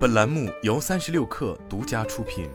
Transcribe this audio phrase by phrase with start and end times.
[0.00, 2.48] 本栏目由三十六氪独家出品。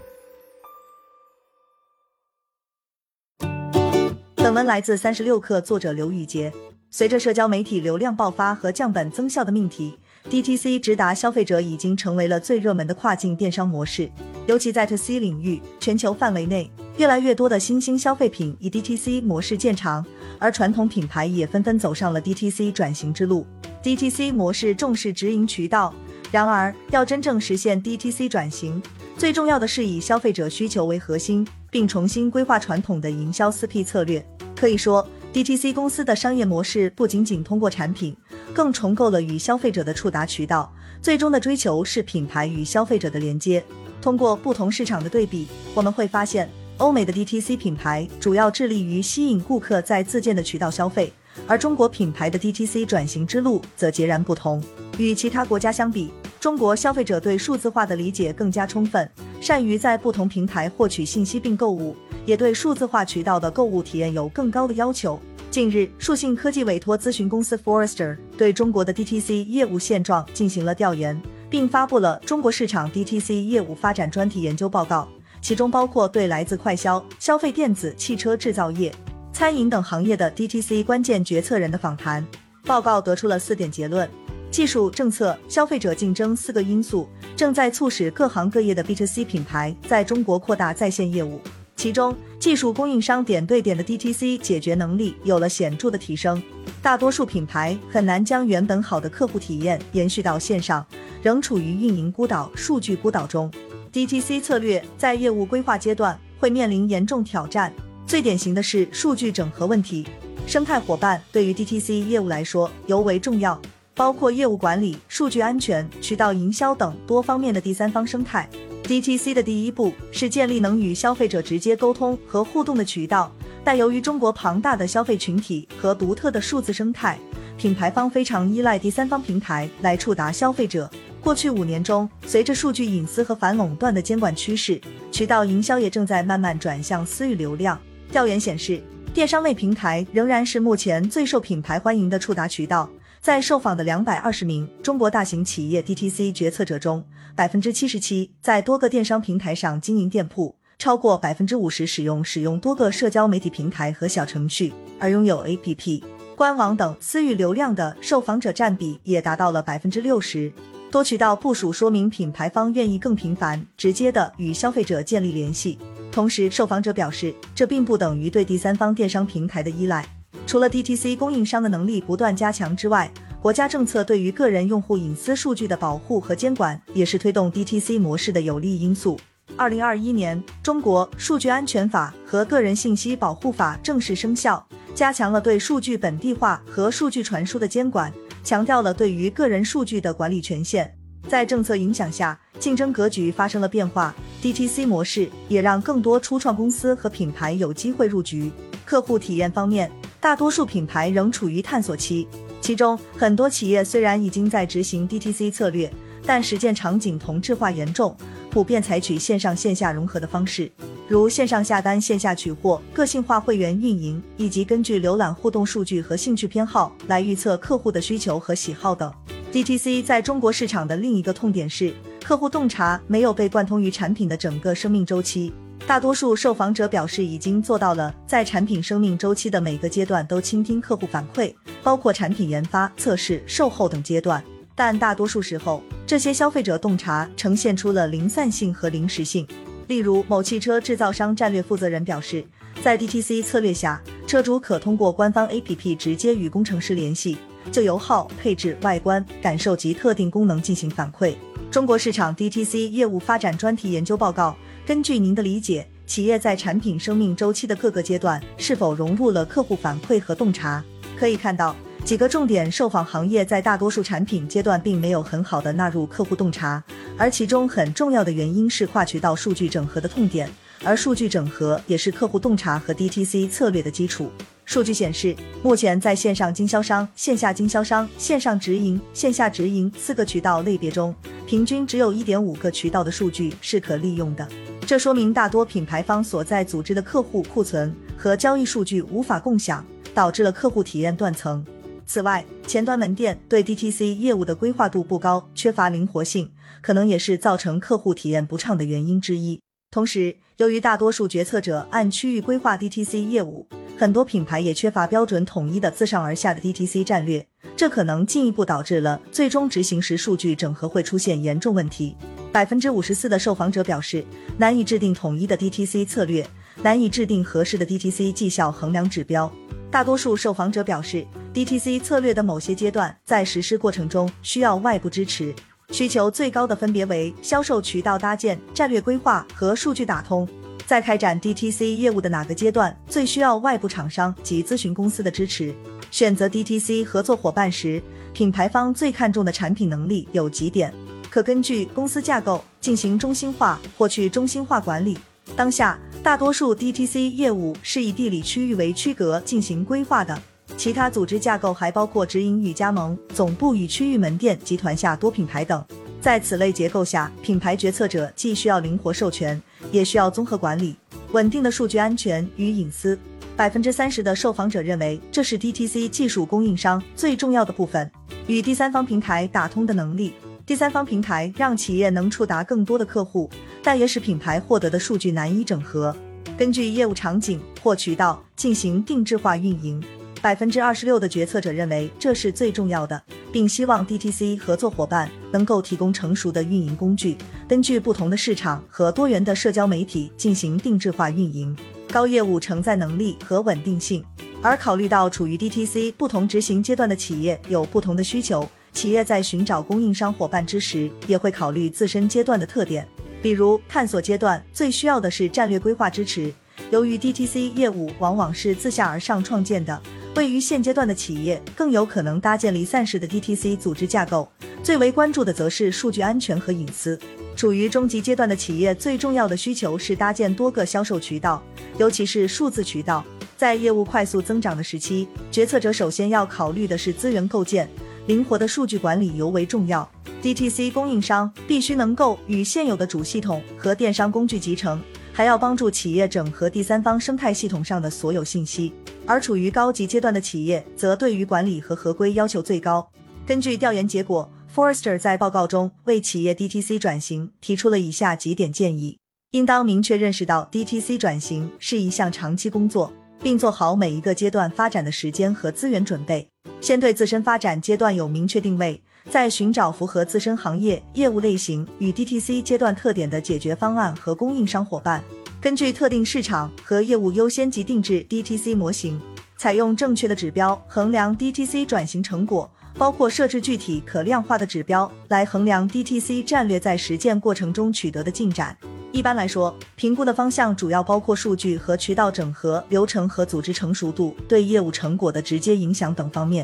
[4.34, 6.52] 本文来自三十六氪，作者刘宇杰。
[6.90, 9.96] 随着社交媒体流量爆发和降本增效的命题
[10.28, 14.10] ，DTC 直达消费者已经成为了最热门的跨境电商模式。
[14.48, 20.04] 尤其在 To C 领域，全球范围内，越来越多的新兴消费品以 DTC 模式见长，
[20.40, 23.46] 而传统品牌也纷纷走上了 DTC 转型之路。
[23.84, 25.94] DTC 模式重视直营渠道，
[26.36, 28.84] 然而要真正实现 DTC 转型，
[29.18, 34.22] 最重要的是以消费者需求为核心，并重新规划传统的营销四 P 策略。
[34.54, 35.08] 可以说。
[35.34, 38.16] DTC 公司的商业模式不仅仅通过产品，
[38.54, 40.70] 更重构了与消费者的触达渠道。
[41.02, 43.64] 最终的追求是品牌与消费者的连接。
[44.02, 51.12] 通过不同市场的对比，我们会发现，欧美的 DTC 品牌主要致力于吸引顾客在自建的渠道消费，
[51.48, 54.64] 而中国品牌的 DTC 转型之路则截然不同。
[54.98, 56.12] 与其他国家相比，
[56.46, 59.10] 中国消费者对数字化的理解更加充分，
[59.42, 61.96] 善于在不同平台获取信息并购物。
[62.24, 65.20] 也对数字化渠道的购物体验有更高的要求。
[65.50, 75.08] 近日，数信科技委托咨询公司 Forrester 对中国的 DTC 业务现状进行了调研，并发布了中国市场 DTC 业务发展专题研究报告，
[75.42, 78.94] 其中包括对来自快消、消费电子、汽车制造业、
[79.34, 82.24] 餐饮等行业的 DTC 关键决策人的访谈。
[82.68, 84.08] 报告得出了四点结论：
[84.56, 91.42] 技术、政策、消费者竞争四个因素正在促使各行各业的 B to C 品牌在中国扩大在线业务。
[91.76, 96.42] 其中，技术供应商点对点的 DTC 解决能力有了显著的提升。
[96.82, 100.86] 大多数品牌很难将原本好的客户体验延续到线上，
[101.22, 103.52] 仍处于运营孤岛、数据孤岛中。
[103.92, 107.74] DTC 策略在业务规划阶段会面临严重挑战，
[108.08, 110.08] 最典型的是数据整合问题。
[110.48, 113.62] 生态伙伴对于 DTC 业务来说尤为重要，
[113.96, 118.48] 包括业务管理、数据安全、渠道营销等多方面的第三方生态。
[118.84, 123.32] DTC 的第一步是建立能与消费者直接沟通和互动的渠道，
[123.64, 127.18] 但由于中国庞大的消费群体和独特的数字生态，
[127.58, 130.88] 品牌方非常依赖第三方平台来触达消费者。
[131.22, 134.80] 过去五年中，随着数据隐私和反垄断的监管趋势，
[135.12, 137.80] 渠道营销也正在慢慢转向私域流量。
[138.12, 138.80] 调研显示，
[139.12, 142.88] 电商类平台仍然是目前最受品牌欢迎的触达渠道。
[143.26, 147.04] 在受访的两百二十名中国大型企业 DTC 决策者中，
[147.34, 156.04] 百分之七十七在多个电商平台上经营店铺，超过百分之五十使用使用多个社交媒体平台和小程序，而拥有 APP、
[156.36, 160.54] 官网等私域流量的受访者占比也达到了百分之六十。
[160.92, 165.80] 多渠道部署说明品牌方愿意更频繁、直接的与消费者建立联系。
[166.12, 170.06] 同时，受访者表示，这并不等于对第三方电商平台的依赖。
[170.48, 173.12] 除了 DTC 供应商的能力不断加强之外，
[173.42, 179.20] 国家政策对于个人用户隐私数据的保护和监管也是推动 DTC 模式的有利因素。
[179.58, 188.12] 二零二一年，中国数据安全法和个人信息保护法正式生效，加强了对数据本地化和数据传输的监管，
[188.44, 190.94] 强调了对于个人数据的管理权限。
[191.28, 194.14] 在政策影响下，竞争格局发生了变化
[194.44, 198.52] ，DTC 模式也让更多初创公司和品牌有机会入局。
[198.84, 199.92] 客户体验方面，
[200.26, 202.28] 大多数品牌仍处于探索期，
[202.60, 205.88] 其中很多企业虽然已经在执行 DTC 策略，
[206.26, 208.18] 但实践场景同质化严重，
[208.50, 210.72] 普遍采取线上线下融合的方式，
[211.08, 219.14] 如线上下单、线下取货、个性化会员运营，以及根据浏览互动数据和兴趣偏好来预测客户的需求和喜好等。
[219.54, 221.94] DTC 在中国市场的另一个痛点是，
[222.24, 225.54] 客户洞察没有被贯通于产品的整个生命周期。
[225.88, 231.54] 大多数受访者表示已经做到了在产品生命周期的每个阶段都倾听客户反馈，
[231.84, 234.44] 包括产品研发、测试、售后等阶段。
[234.74, 239.48] 但大多数时候，这些消费者洞察呈现出了零散性和临时性。
[239.88, 242.44] 例如，某汽车制造商战略负责人表示，
[242.82, 247.38] 在 DTC 策略下，车主可通过官方 APP 直接与工程师联系，
[247.72, 251.36] 就油耗、配置、外观感受及特定功能进行反馈。
[251.76, 254.56] 中国市场 DTC 业务发展专题研究报告。
[254.86, 260.82] 根据您的理解，企业在产品生命周期的各个阶段是否融入了客户反馈和洞察？
[261.20, 261.76] 可以看到，
[262.06, 266.82] 几个重点受访行业在大多数产品阶段并没有很好的纳入客户洞察，
[267.18, 270.50] 而其中很重要的原因是跨渠道数据整合的痛点，
[270.82, 274.32] 而数据整合也是客户洞察和 DTC 策略的基础。
[274.66, 281.16] 数据显示，目前在线上经销商、线下经销商、线上直营、线下直营四个渠道类别中，
[281.46, 284.46] 平均只有一点五个渠道的数据是可利用的。
[284.86, 291.64] 这说明大多品牌方所在组织的客户库存和交易数据无法共享，导致了客户体验断层。
[292.08, 296.52] 此外，前端门店对 DTC 业务的规划度不高，缺乏灵活性，
[296.82, 299.62] 可能也是造成客户体验不畅的原因之一。
[299.90, 303.68] 同时，由于大多数决策者按区域规划 DTC 业务，
[303.98, 307.46] 很多品牌也缺乏标准统一的自上而下的 DTC 战略，
[307.78, 312.16] 这可能进一步导致了最终执行时数据整合会出现严重问题。
[312.52, 314.26] 百分之五十四的受访者表示，
[314.58, 316.46] 难以制定统一的 DTC 策略，
[316.82, 319.50] 难以制定合适的 DTC 绩效衡量指标。
[319.90, 325.56] 大多数受访者表示，DTC 策略的某些阶段在实施过程中需要外部支持，
[325.92, 330.46] 需求最高的分别为销售渠道搭建、战略规划和数据打通。
[330.86, 335.74] 在开展 DTC 业务的哪个阶段最需要外部厂商及咨询公司的支持？
[336.12, 338.02] 选择 DTC 合作伙伴时，
[338.34, 340.94] 品牌方最看重的产品能力有几点，
[341.30, 345.18] 可根据公司架构进行中心化或去中心化管理。
[345.56, 345.98] 当下。
[346.24, 350.36] 大多数 DTC 业务是以地理区域为区隔进行规划的，
[350.76, 355.86] 其他组织架构还包括直营与加盟、总部与区域门店、集团下多品牌等。
[356.20, 359.62] 在此类结构下，品牌决策者既需要灵活授权，
[359.96, 360.94] 也需要综合管理
[361.32, 363.18] 稳定的数据安全与隐私。
[363.56, 368.12] 百分之三十的受访者认为，这是 DTC 技术供应商最重要的部分，
[368.48, 370.34] 与第三方平台打通的能力。
[370.66, 373.50] 第三方平台让企业能触达更多的客户，
[373.82, 376.14] 但也使品牌获得的数据难以整合。
[376.58, 380.04] 根据业务场景或渠道进行定制化运营。
[380.46, 383.20] 百分之二十六的决策者认为这是最重要的，
[383.52, 387.36] 并希望 DTC 合作伙伴能够提供成熟的运营工具，
[387.68, 391.76] 根据不同的市场和多元的社交媒体进行定制化运营。
[392.12, 394.24] 高业务承载能力和稳定性。
[394.62, 398.70] 而考虑到处于 DTC 不同执行阶段的企业有不同的需求。
[398.94, 403.08] 企业在寻找供应商伙伴之时，也会考虑自身阶段的特点。
[403.42, 406.54] 比如，探索阶段最需要的是战略规划支持。
[406.92, 410.00] 由于 DTC 业务往往是自下而上创建的，
[410.36, 414.48] 位于现阶段的企业更有可能搭建离散式的 DTC 组织架构。
[414.84, 417.18] 最为关注的则是数据安全和隐私。
[417.56, 421.64] 处于中级阶段的企业，最重要的需求是搭建多个销售渠道，
[421.98, 423.24] 尤其是数字渠道。
[423.56, 427.90] 在业务快速增长的时期，决策者首先要考虑的是资源构建。
[428.28, 430.08] 灵活的数据管理尤为重要。
[430.44, 435.02] DTC 供应商必须能够与现有的主系统和电商工具集成，
[435.32, 438.92] 还要帮助企业整合第三方生态系统上的所有信息。
[439.26, 443.10] 而处于高级阶段的企业，则对于管理和合规要求最高。
[443.46, 449.20] 根据调研结果，Forrester 在报告中为企业 DTC 转型提出了以下几点建议：
[449.52, 453.14] 应当明确认识到 DTC 转型是一项长期工作。
[453.42, 456.50] 并做好每一个阶段发展的时间和资源准备。
[456.82, 465.24] 先对自身发展阶段有明确定位，再寻找符合自身行业业务类型与 DTC 阶段特点的解决方案和供应商伙伴。
[465.66, 469.20] 根据特定市场和业务优先级定制 DTC 模型，
[469.58, 472.70] 采用正确的指标衡量 DTC 转型成果，
[473.00, 478.78] 包括设置具体可量化的指标来衡量 DTC 战略在实践过程中取得的进展。
[479.12, 486.64] 一般来说，评估的方向主要包括数据和渠道整合、流程和组织成熟度对业务成果的直接影响等方面。